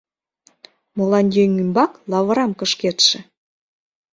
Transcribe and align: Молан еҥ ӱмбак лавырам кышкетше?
Молан 0.97 1.27
еҥ 1.43 1.51
ӱмбак 1.63 1.91
лавырам 2.11 2.51
кышкетше? 2.59 3.17